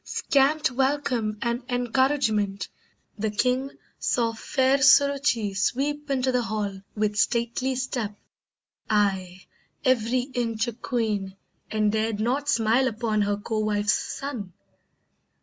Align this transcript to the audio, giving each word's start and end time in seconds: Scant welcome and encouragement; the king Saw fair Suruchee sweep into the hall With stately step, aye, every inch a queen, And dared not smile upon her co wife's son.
Scant 0.03 0.71
welcome 0.71 1.37
and 1.43 1.61
encouragement; 1.69 2.67
the 3.19 3.29
king 3.29 3.69
Saw 3.99 4.33
fair 4.33 4.79
Suruchee 4.79 5.55
sweep 5.55 6.09
into 6.09 6.31
the 6.31 6.41
hall 6.41 6.81
With 6.95 7.15
stately 7.17 7.75
step, 7.75 8.15
aye, 8.89 9.45
every 9.85 10.21
inch 10.33 10.67
a 10.67 10.73
queen, 10.73 11.35
And 11.69 11.91
dared 11.91 12.19
not 12.19 12.49
smile 12.49 12.87
upon 12.87 13.21
her 13.21 13.37
co 13.37 13.59
wife's 13.59 13.93
son. 13.93 14.53